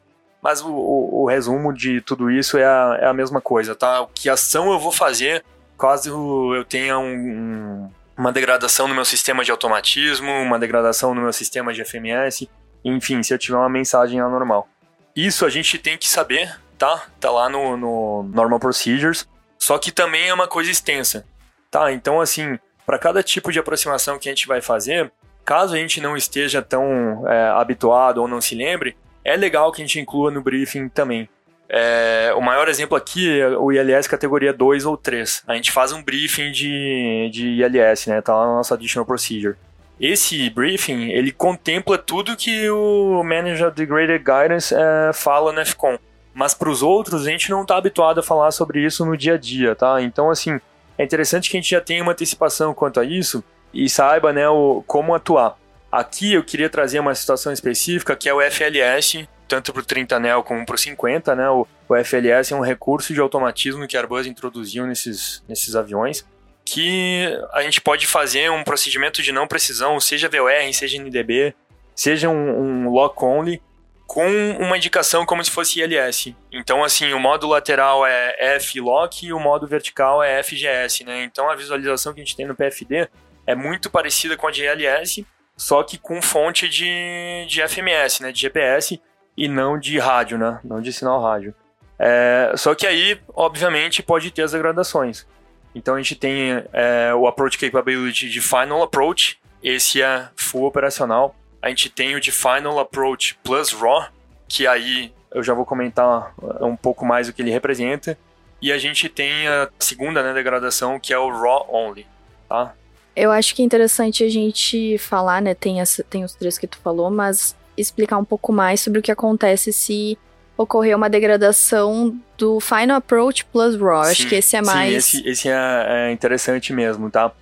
Mas 0.43 0.61
o, 0.61 0.69
o, 0.69 1.23
o 1.23 1.27
resumo 1.27 1.73
de 1.73 2.03
tudo 2.03 2.31
isso 2.31 2.59
é 2.59 2.67
a, 2.67 2.99
é 3.01 3.07
a, 3.07 3.15
mesma 3.15 3.41
coisa, 3.41 3.75
tá? 3.75 4.07
Que 4.15 4.29
ação 4.29 4.71
eu 4.71 4.79
vou 4.79 4.93
fazer 4.93 5.43
caso 5.79 6.55
eu 6.55 6.65
tenha 6.67 6.99
um, 6.99 7.15
um 7.15 7.91
uma 8.17 8.33
degradação 8.33 8.89
no 8.89 8.95
meu 8.95 9.05
sistema 9.05 9.45
de 9.45 9.51
automatismo, 9.51 10.31
uma 10.31 10.59
degradação 10.59 11.15
no 11.15 11.23
meu 11.23 11.33
sistema 11.33 11.73
de 11.73 11.85
FMS, 11.85 12.49
enfim, 12.85 13.23
se 13.23 13.35
eu 13.35 13.39
tiver 13.39 13.57
uma 13.57 13.69
mensagem 13.69 14.21
anormal. 14.21 14.69
Isso 15.17 15.45
a 15.45 15.51
gente 15.51 15.79
tem 15.79 15.97
que 15.97 16.09
saber, 16.09 16.55
tá? 16.79 17.07
Tá 17.21 17.31
lá 17.31 17.49
no, 17.49 17.77
no 17.77 18.23
Normal 18.25 18.61
Procedures, 18.61 19.29
só 19.59 19.79
que 19.79 19.91
também 19.91 20.29
é 20.29 20.35
uma 20.35 20.49
coisa 20.49 20.71
extensa, 20.71 21.25
tá? 21.71 21.93
Então, 21.93 22.21
assim, 22.21 22.59
para 22.85 22.99
cada 22.99 23.23
tipo 23.23 23.51
de 23.51 23.59
aproximação 23.59 24.19
que 24.19 24.29
a 24.29 24.33
gente 24.33 24.47
vai 24.47 24.61
fazer, 24.61 25.11
caso 25.45 25.75
a 25.75 25.79
gente 25.79 26.01
não 26.01 26.17
esteja 26.17 26.63
tão 26.63 27.27
é, 27.29 27.49
habituado 27.51 28.19
ou 28.19 28.29
não 28.29 28.41
se 28.41 28.55
lembre, 28.55 28.97
é 29.25 29.37
legal 29.37 29.73
que 29.73 29.81
a 29.81 29.85
gente 29.85 29.99
inclua 29.99 30.31
no 30.31 30.43
briefing 30.43 30.89
também. 30.89 31.29
É, 31.69 32.33
o 32.37 32.41
maior 32.41 32.69
exemplo 32.69 32.97
aqui 32.97 33.41
é 33.41 33.49
o 33.57 33.73
ILS 33.73 34.07
categoria 34.07 34.53
2 34.53 34.85
ou 34.85 34.97
3. 34.97 35.43
A 35.47 35.55
gente 35.55 35.73
faz 35.73 35.93
um 35.93 36.03
briefing 36.03 36.53
de, 36.53 37.31
de 37.33 37.49
ILS, 37.63 38.07
né? 38.07 38.21
Tá 38.21 38.35
lá 38.35 38.47
na 38.47 38.55
nossa 38.57 38.75
Additional 38.75 39.07
Procedure. 39.07 39.57
Esse 39.99 40.51
briefing, 40.51 41.11
ele 41.11 41.31
contempla 41.31 41.97
tudo 41.97 42.37
que 42.37 42.69
o 42.69 43.23
Manager 43.23 43.69
of 43.69 43.77
Degraded 43.77 44.19
Guidance 44.19 44.75
é, 44.75 45.13
fala 45.13 45.53
no 45.53 45.65
FCON. 45.65 45.99
Mas 46.35 46.53
para 46.53 46.69
os 46.69 46.83
outros, 46.83 47.27
a 47.27 47.31
gente 47.31 47.49
não 47.49 47.63
está 47.63 47.77
habituado 47.77 48.19
a 48.19 48.23
falar 48.23 48.51
sobre 48.51 48.85
isso 48.85 49.07
no 49.07 49.17
dia 49.17 49.35
a 49.35 49.39
dia, 49.39 49.75
tá? 49.77 50.03
Então, 50.03 50.31
assim, 50.31 50.61
é 50.99 51.05
interessante 51.05 51.49
que 51.49 51.57
a 51.57 51.61
gente 51.61 51.71
já 51.71 51.81
tenha 51.81 52.03
uma 52.03 52.13
antecipação 52.13 52.75
quanto 52.75 52.99
a 52.99 53.05
isso 53.05 53.43
e 53.73 53.89
saiba, 53.89 54.33
né, 54.33 54.49
o, 54.49 54.83
como 54.87 55.15
atuar. 55.15 55.57
Aqui 55.91 56.35
eu 56.35 56.43
queria 56.43 56.69
trazer 56.69 56.99
uma 56.99 57.15
situação 57.15 57.53
específica 57.53 58.17
que 58.17 58.29
é 58.29 58.35
o 58.35 58.41
FLS, 58.41 59.29
tanto 59.49 59.73
para 59.73 59.83
o 59.83 59.85
30 59.85 60.17
anel 60.17 60.43
como 60.43 60.65
para 60.65 60.75
o 60.75 60.79
50, 60.79 61.35
né? 61.35 61.49
O, 61.51 61.67
o, 61.89 62.05
FLS 62.05 62.53
é 62.53 62.57
um 62.57 62.61
recurso 62.61 63.13
de 63.13 63.21
automatismo 63.21 63.87
que 63.87 63.97
a 63.97 64.01
Airbus 64.01 64.27
introduziu 64.27 64.87
nesses, 64.87 65.43
nesses 65.49 65.77
aviões, 65.77 66.25
que 66.65 67.27
a 67.53 67.63
gente 67.63 67.81
pode 67.81 68.07
fazer 68.07 68.51
um 68.51 68.65
procedimento 68.65 69.23
de 69.23 69.33
não 69.33 69.47
precisão, 69.47 70.01
seja 70.01 70.29
VOR, 70.29 70.73
seja 70.73 70.99
NDB, 70.99 71.55
seja 71.95 72.29
um, 72.29 72.85
um 72.85 72.89
lock-only, 72.91 73.61
com 74.07 74.27
uma 74.61 74.77
indicação 74.77 75.25
como 75.25 75.45
se 75.45 75.51
fosse 75.51 75.81
ILS. 75.81 76.35
Então, 76.53 76.85
assim, 76.85 77.13
o 77.13 77.21
modo 77.21 77.49
lateral 77.49 78.07
é 78.07 78.57
F-lock 78.57 79.27
e 79.27 79.33
o 79.33 79.41
modo 79.41 79.67
vertical 79.67 80.23
é 80.23 80.43
FGS, 80.43 81.05
né? 81.05 81.25
Então, 81.25 81.51
a 81.51 81.57
visualização 81.57 82.13
que 82.13 82.21
a 82.21 82.25
gente 82.25 82.37
tem 82.37 82.47
no 82.47 82.55
PFD 82.55 83.09
é 83.47 83.55
muito 83.55 83.91
parecida 83.91 84.37
com 84.37 84.47
a 84.47 84.51
de 84.51 84.63
ILS, 84.63 85.25
só 85.57 85.83
que 85.83 85.99
com 85.99 86.21
fonte 86.21 86.69
de, 86.69 87.47
de 87.49 87.67
FMS, 87.67 88.23
né, 88.23 88.33
de 88.33 88.41
GPS, 88.41 89.01
e 89.37 89.49
não 89.49 89.79
de 89.79 89.99
rádio, 89.99 90.39
né, 90.39 90.61
não 90.65 90.81
de 90.81 90.93
sinal 90.93 91.21
rádio. 91.21 91.55
É, 91.99 92.53
só 92.57 92.75
que 92.75 92.87
aí, 92.87 93.19
obviamente, 93.35 94.03
pode 94.03 94.31
ter 94.31 94.43
as 94.43 94.53
degradações. 94.53 95.27
Então 95.75 95.95
a 95.95 95.99
gente 95.99 96.15
tem 96.15 96.63
é, 96.73 97.13
o 97.15 97.27
Approach 97.27 97.59
Capability 97.59 98.29
de 98.29 98.41
Final 98.41 98.83
Approach, 98.83 99.39
esse 99.63 100.03
é 100.03 100.29
full 100.37 100.65
operacional. 100.65 101.35
A 101.61 101.69
gente 101.69 101.89
tem 101.89 102.15
o 102.15 102.21
de 102.21 102.31
Final 102.31 102.79
Approach 102.79 103.39
Plus 103.43 103.73
RAW, 103.73 104.09
que 104.47 104.67
aí 104.67 105.13
eu 105.33 105.43
já 105.43 105.55
vou 105.55 105.65
comentar 105.65 106.33
um 106.61 106.77
pouco 106.77 107.05
mais 107.05 107.29
o 107.29 107.33
que 107.33 107.43
ele 107.43 107.51
representa. 107.51 108.17
E 108.61 108.71
a 108.71 108.79
gente 108.79 109.09
tem 109.09 109.49
a 109.49 109.69
segunda 109.79 110.23
né, 110.23 110.33
degradação, 110.33 111.01
que 111.01 111.13
é 111.13 111.19
o 111.19 111.29
RAW 111.29 111.67
Only, 111.69 112.07
tá? 112.49 112.75
Eu 113.17 113.31
acho 113.31 113.55
que 113.55 113.63
é 113.63 113.65
interessante 113.65 114.25
a 114.25 114.29
gente 114.29 114.99
falar, 114.99 115.41
né? 115.41 115.55
Tem, 115.55 115.81
essa, 115.81 116.03
tem 116.05 116.25
os 116.25 116.35
três 116.35 116.59
que 116.59 116.67
tu 116.67 116.79
falou, 116.79 117.11
mas 117.11 117.57
explicar 117.77 118.19
um 118.19 118.25
pouco 118.25 118.53
mais 118.53 118.81
sobre 118.81 118.99
o 118.99 119.03
que 119.03 119.13
acontece 119.13 119.73
se 119.73 120.19
ocorrer 120.57 120.97
uma 120.97 121.11
degradação 121.11 122.17
do 122.39 122.61
Final 122.61 122.97
Approach 122.97 123.45
plus 123.47 123.77
RAW. 123.77 124.05
Sim, 124.05 124.11
acho 124.11 124.29
que 124.29 124.35
esse 124.37 124.57
é 124.57 124.63
mais. 124.63 125.05
Sim, 125.05 125.19
esse, 125.19 125.29
esse 125.29 125.49
é, 125.49 125.87
é, 126.09 126.13
interessante 126.13 126.73
mesmo, 126.73 127.11
tá? 127.11 127.33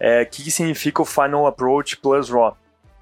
É, 0.00 0.22
o 0.22 0.26
que, 0.26 0.42
que 0.42 0.50
significa 0.50 1.02
o 1.02 1.04
Final 1.04 1.46
Approach 1.46 1.96
plus 1.98 2.30
RAW? 2.30 2.56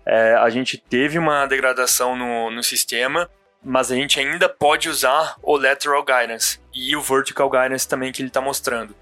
É, 0.04 0.34
a 0.34 0.50
gente 0.50 0.76
teve 0.76 1.18
uma 1.18 1.46
degradação 1.46 2.16
no, 2.16 2.50
no 2.50 2.62
sistema, 2.62 3.30
mas 3.62 3.92
a 3.92 3.94
gente 3.94 4.18
ainda 4.18 4.48
pode 4.48 4.88
usar 4.88 5.36
o 5.42 5.56
Lateral 5.56 6.04
Guidance 6.04 6.58
e 6.74 6.96
o 6.96 7.00
Vertical 7.00 7.48
Guidance 7.48 7.86
também 7.86 8.10
que 8.10 8.20
ele 8.20 8.28
está 8.28 8.40
mostrando 8.40 8.94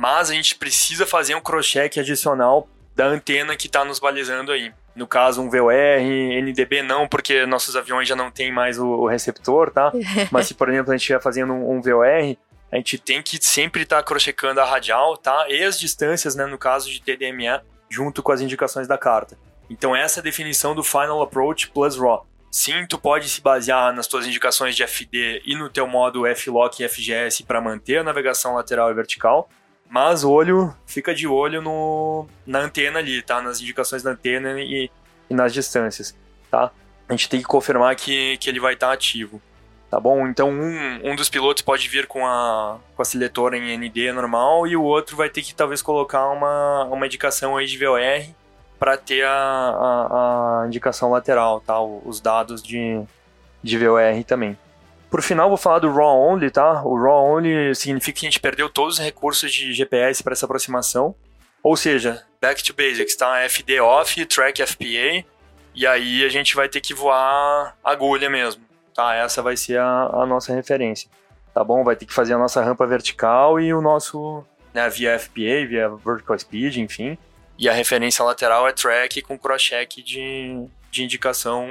mas 0.00 0.30
a 0.30 0.34
gente 0.34 0.54
precisa 0.54 1.04
fazer 1.04 1.34
um 1.34 1.42
cross-check 1.42 1.98
adicional 1.98 2.66
da 2.96 3.04
antena 3.04 3.54
que 3.54 3.66
está 3.66 3.84
nos 3.84 3.98
balizando 3.98 4.50
aí. 4.50 4.72
No 5.00 5.06
caso, 5.06 5.40
um 5.40 5.48
VOR, 5.48 5.72
NDB 6.42 6.82
não, 6.82 7.08
porque 7.08 7.46
nossos 7.46 7.74
aviões 7.74 8.06
já 8.06 8.14
não 8.14 8.30
tem 8.30 8.52
mais 8.52 8.78
o, 8.78 9.06
receptor, 9.06 9.70
tá? 9.70 9.90
Mas 10.30 10.46
se, 10.46 10.52
por 10.52 10.68
exemplo, 10.68 10.92
a 10.92 10.94
gente 10.94 11.00
estiver 11.00 11.22
fazendo 11.22 11.54
um, 11.54 11.78
um, 11.78 11.80
VOR, 11.80 12.36
a 12.70 12.76
gente 12.76 12.98
tem 12.98 13.22
que 13.22 13.42
sempre 13.42 13.84
estar 13.84 13.96
tá 13.96 14.02
cross-checando 14.02 14.60
a 14.60 14.64
radial, 14.66 15.16
tá? 15.16 15.46
E 15.48 15.64
as 15.64 15.80
distâncias, 15.80 16.34
né, 16.34 16.44
no 16.44 16.58
caso 16.58 16.90
de 16.90 17.00
TDMA, 17.00 17.62
junto 17.88 18.22
com 18.22 18.30
as 18.30 18.42
indicações 18.42 18.86
da 18.86 18.98
carta. 18.98 19.38
Então 19.70 19.96
essa 19.96 20.18
é 20.18 20.20
a 20.20 20.24
definição 20.24 20.74
do 20.74 20.84
Final 20.84 21.22
Approach 21.22 21.70
plus 21.70 21.96
RAW. 21.96 22.26
Sim, 22.50 22.84
tu 22.86 22.98
pode 22.98 23.26
se 23.30 23.40
basear 23.40 23.94
nas 23.94 24.06
tuas 24.06 24.26
indicações 24.26 24.76
de 24.76 24.82
FD 24.82 25.44
e 25.46 25.56
no 25.56 25.70
teu 25.70 25.86
modo 25.86 26.26
F-Lock 26.26 26.82
e 26.82 26.86
FGS 26.86 27.42
para 27.44 27.58
manter 27.58 28.00
a 28.00 28.04
navegação 28.04 28.54
lateral 28.54 28.90
e 28.90 28.94
vertical, 28.94 29.48
mas 29.90 30.22
olho 30.22 30.72
fica 30.86 31.12
de 31.12 31.26
olho 31.26 31.60
no, 31.60 32.26
na 32.46 32.60
antena 32.60 33.00
ali, 33.00 33.20
tá? 33.20 33.42
Nas 33.42 33.60
indicações 33.60 34.04
da 34.04 34.12
antena 34.12 34.60
e, 34.60 34.88
e 35.28 35.34
nas 35.34 35.52
distâncias, 35.52 36.16
tá? 36.48 36.70
A 37.08 37.12
gente 37.12 37.28
tem 37.28 37.40
que 37.40 37.46
confirmar 37.46 37.96
que, 37.96 38.36
que 38.36 38.48
ele 38.48 38.60
vai 38.60 38.74
estar 38.74 38.86
tá 38.86 38.92
ativo, 38.92 39.42
tá 39.90 39.98
bom? 39.98 40.28
Então 40.28 40.48
um, 40.48 41.10
um 41.10 41.16
dos 41.16 41.28
pilotos 41.28 41.62
pode 41.62 41.88
vir 41.88 42.06
com 42.06 42.24
a, 42.24 42.78
com 42.94 43.02
a 43.02 43.04
seletora 43.04 43.58
em 43.58 43.76
ND 43.76 44.12
normal 44.12 44.64
e 44.64 44.76
o 44.76 44.82
outro 44.84 45.16
vai 45.16 45.28
ter 45.28 45.42
que 45.42 45.52
talvez 45.52 45.82
colocar 45.82 46.28
uma, 46.28 46.84
uma 46.84 47.06
indicação 47.06 47.56
aí 47.56 47.66
de 47.66 47.76
VOR 47.76 48.00
para 48.78 48.96
ter 48.96 49.24
a, 49.24 49.32
a, 49.32 50.62
a, 50.62 50.66
indicação 50.68 51.10
lateral, 51.10 51.60
tá? 51.60 51.80
Os 51.80 52.20
dados 52.20 52.62
de, 52.62 53.02
de 53.60 53.76
VOR 53.76 54.22
também. 54.24 54.56
Por 55.10 55.22
final, 55.22 55.48
vou 55.48 55.58
falar 55.58 55.80
do 55.80 55.92
RAW 55.92 56.20
Only, 56.20 56.50
tá? 56.50 56.82
O 56.84 56.96
RAW 56.96 57.24
Only 57.24 57.74
significa 57.74 58.20
que 58.20 58.26
a 58.26 58.30
gente 58.30 58.38
perdeu 58.40 58.68
todos 58.68 58.94
os 58.94 59.04
recursos 59.04 59.52
de 59.52 59.72
GPS 59.72 60.22
para 60.22 60.32
essa 60.32 60.46
aproximação. 60.46 61.16
Ou 61.62 61.76
seja, 61.76 62.24
back 62.40 62.62
to 62.62 62.72
basics, 62.72 63.16
tá? 63.16 63.40
FD 63.48 63.80
off, 63.80 64.24
track 64.26 64.64
FPA, 64.64 65.24
e 65.74 65.86
aí 65.86 66.24
a 66.24 66.28
gente 66.28 66.54
vai 66.54 66.68
ter 66.68 66.80
que 66.80 66.94
voar 66.94 67.76
agulha 67.82 68.30
mesmo, 68.30 68.62
tá? 68.94 69.14
Essa 69.14 69.42
vai 69.42 69.56
ser 69.56 69.78
a, 69.78 70.10
a 70.12 70.26
nossa 70.26 70.54
referência, 70.54 71.10
tá 71.52 71.62
bom? 71.62 71.84
Vai 71.84 71.96
ter 71.96 72.06
que 72.06 72.14
fazer 72.14 72.34
a 72.34 72.38
nossa 72.38 72.62
rampa 72.62 72.86
vertical 72.86 73.60
e 73.60 73.74
o 73.74 73.82
nosso, 73.82 74.44
né, 74.72 74.88
via 74.88 75.18
FPA, 75.18 75.66
via 75.68 75.88
vertical 75.88 76.38
speed, 76.38 76.76
enfim. 76.76 77.18
E 77.58 77.68
a 77.68 77.72
referência 77.72 78.24
lateral 78.24 78.66
é 78.66 78.72
track 78.72 79.20
com 79.22 79.36
cross-check 79.36 80.02
de, 80.02 80.66
de 80.90 81.04
indicação 81.04 81.66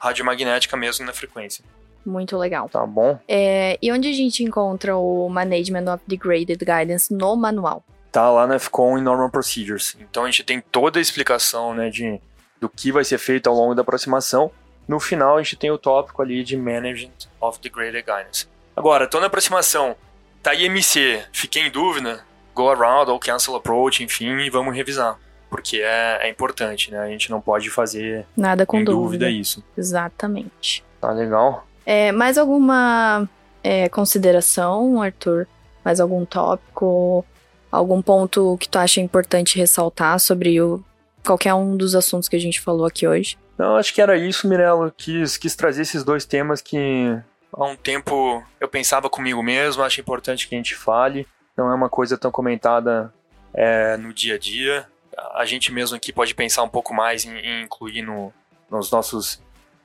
radiomagnética 0.00 0.76
mesmo 0.76 1.04
na 1.04 1.12
frequência. 1.12 1.64
Muito 2.04 2.36
legal. 2.36 2.68
Tá 2.68 2.86
bom. 2.86 3.18
É, 3.28 3.78
e 3.82 3.92
onde 3.92 4.08
a 4.08 4.12
gente 4.12 4.42
encontra 4.42 4.96
o 4.96 5.28
Management 5.28 5.92
of 5.92 6.02
Degraded 6.06 6.58
Guidance 6.58 7.12
no 7.12 7.36
manual? 7.36 7.84
Tá 8.10 8.30
lá 8.30 8.46
na 8.46 8.58
FCON 8.58 8.98
em 8.98 9.02
Normal 9.02 9.30
Procedures. 9.30 9.96
Então 10.00 10.24
a 10.24 10.26
gente 10.26 10.42
tem 10.42 10.60
toda 10.60 10.98
a 10.98 11.02
explicação 11.02 11.74
né, 11.74 11.90
de, 11.90 12.20
do 12.60 12.68
que 12.68 12.90
vai 12.90 13.04
ser 13.04 13.18
feito 13.18 13.48
ao 13.48 13.54
longo 13.54 13.74
da 13.74 13.82
aproximação. 13.82 14.50
No 14.86 14.98
final 14.98 15.36
a 15.36 15.42
gente 15.42 15.56
tem 15.56 15.70
o 15.70 15.76
tópico 15.76 16.22
ali 16.22 16.42
de 16.42 16.56
Management 16.56 17.28
of 17.40 17.60
Degraded 17.60 18.02
Guidance. 18.02 18.46
Agora, 18.74 19.06
tô 19.06 19.20
na 19.20 19.26
aproximação, 19.26 19.94
tá 20.42 20.54
IMC, 20.54 21.24
fiquei 21.32 21.66
em 21.66 21.70
dúvida, 21.70 22.24
go 22.54 22.70
around 22.70 23.10
ou 23.10 23.18
cancel 23.18 23.56
approach, 23.56 24.02
enfim, 24.02 24.38
e 24.38 24.50
vamos 24.50 24.74
revisar. 24.74 25.18
Porque 25.50 25.78
é, 25.78 26.20
é 26.22 26.28
importante, 26.28 26.90
né? 26.90 26.98
A 26.98 27.08
gente 27.08 27.30
não 27.30 27.40
pode 27.40 27.70
fazer 27.70 28.26
nada 28.36 28.64
com 28.64 28.82
dúvida. 28.82 29.26
dúvida 29.26 29.30
isso. 29.30 29.64
Exatamente. 29.76 30.84
Tá 31.00 31.10
legal. 31.10 31.66
É, 31.90 32.12
mais 32.12 32.36
alguma 32.36 33.26
é, 33.64 33.88
consideração, 33.88 35.00
Arthur? 35.00 35.46
Mais 35.82 36.00
algum 36.00 36.22
tópico? 36.26 37.24
Algum 37.72 38.02
ponto 38.02 38.58
que 38.60 38.68
tu 38.68 38.78
acha 38.78 39.00
importante 39.00 39.58
ressaltar 39.58 40.20
sobre 40.20 40.60
o, 40.60 40.84
qualquer 41.24 41.54
um 41.54 41.78
dos 41.78 41.94
assuntos 41.94 42.28
que 42.28 42.36
a 42.36 42.38
gente 42.38 42.60
falou 42.60 42.84
aqui 42.84 43.08
hoje? 43.08 43.38
Não, 43.56 43.76
acho 43.76 43.94
que 43.94 44.02
era 44.02 44.18
isso, 44.18 44.46
Mirella. 44.46 44.92
Quis, 44.94 45.38
quis 45.38 45.56
trazer 45.56 45.80
esses 45.80 46.04
dois 46.04 46.26
temas 46.26 46.60
que 46.60 47.18
há 47.50 47.64
um 47.64 47.74
tempo 47.74 48.44
eu 48.60 48.68
pensava 48.68 49.08
comigo 49.08 49.42
mesmo, 49.42 49.82
acho 49.82 49.98
importante 49.98 50.46
que 50.46 50.54
a 50.54 50.58
gente 50.58 50.74
fale. 50.74 51.26
Não 51.56 51.70
é 51.70 51.74
uma 51.74 51.88
coisa 51.88 52.18
tão 52.18 52.30
comentada 52.30 53.10
é, 53.54 53.96
no 53.96 54.12
dia 54.12 54.34
a 54.34 54.38
dia. 54.38 54.86
A 55.32 55.46
gente 55.46 55.72
mesmo 55.72 55.96
aqui 55.96 56.12
pode 56.12 56.34
pensar 56.34 56.62
um 56.64 56.68
pouco 56.68 56.92
mais 56.92 57.24
em, 57.24 57.34
em 57.34 57.62
incluir 57.62 58.02
no, 58.02 58.30
nos 58.70 58.90
nossos 58.90 59.40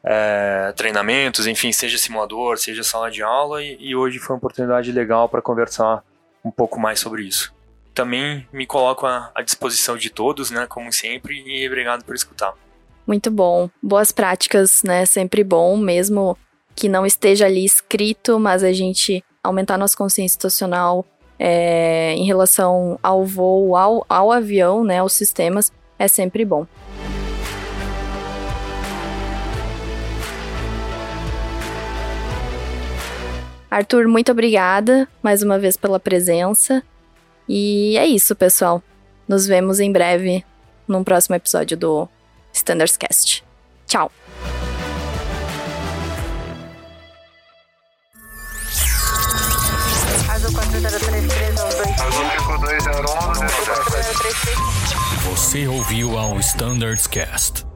é, 0.05 0.74
treinamentos, 0.75 1.48
enfim, 1.48 1.72
seja 1.72 1.98
simulador, 1.98 2.57
seja 2.57 2.83
sala 2.83 3.10
de 3.10 3.24
aula, 3.24 3.63
e, 3.63 3.77
e 3.79 3.95
hoje 3.95 4.19
foi 4.19 4.36
uma 4.36 4.38
oportunidade 4.38 4.91
legal 4.91 5.29
para 5.29 5.41
conversar 5.41 6.03
um 6.43 6.51
pouco 6.51 6.79
mais 6.79 7.00
sobre 7.00 7.24
isso. 7.24 7.53
Também 7.93 8.48
me 8.51 8.65
coloco 8.65 9.05
à, 9.05 9.31
à 9.33 9.41
disposição 9.41 9.95
de 9.95 10.10
todos, 10.10 10.51
né, 10.51 10.65
como 10.67 10.91
sempre, 10.91 11.41
e 11.45 11.67
obrigado 11.67 12.03
por 12.03 12.15
escutar. 12.15 12.53
Muito 13.05 13.29
bom. 13.29 13.69
Boas 13.81 14.12
práticas, 14.12 14.81
né? 14.83 15.05
Sempre 15.05 15.43
bom, 15.43 15.77
mesmo 15.77 16.38
que 16.75 16.88
não 16.88 17.05
esteja 17.05 17.45
ali 17.45 17.65
escrito, 17.65 18.39
mas 18.39 18.63
a 18.63 18.72
gente 18.72 19.24
aumentar 19.43 19.77
nossa 19.77 19.95
consciência 19.95 20.33
situacional 20.33 21.05
é, 21.38 22.13
em 22.13 22.25
relação 22.25 22.98
ao 23.03 23.25
voo, 23.25 23.75
ao, 23.75 24.05
ao 24.07 24.31
avião, 24.31 24.83
né? 24.83 25.00
Aos 25.00 25.13
sistemas, 25.13 25.72
é 26.00 26.07
sempre 26.07 26.45
bom. 26.45 26.65
Arthur, 33.74 34.08
muito 34.08 34.32
obrigada 34.32 35.08
mais 35.24 35.42
uma 35.42 35.58
vez 35.58 35.75
pela 35.75 36.00
presença. 36.00 36.84
E 37.50 37.98
é 37.98 38.06
isso, 38.06 38.36
pessoal. 38.36 38.84
Nos 39.27 39.48
vemos 39.48 39.80
em 39.80 39.92
breve 39.92 40.46
num 40.88 41.03
próximo 41.03 41.36
episódio 41.36 41.75
do 41.75 42.08
Standards 42.53 42.96
Cast. 42.96 43.44
Tchau! 43.88 44.12
Você 55.32 55.68
ouviu 55.68 56.15
ao 56.15 56.39
Standards 56.39 57.08
Cast. 57.08 57.73